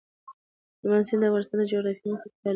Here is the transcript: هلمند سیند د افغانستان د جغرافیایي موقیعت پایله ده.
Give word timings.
هلمند 0.79 1.05
سیند 1.07 1.21
د 1.23 1.25
افغانستان 1.29 1.57
د 1.59 1.63
جغرافیایي 1.71 2.09
موقیعت 2.11 2.33
پایله 2.41 2.47
ده. 2.49 2.49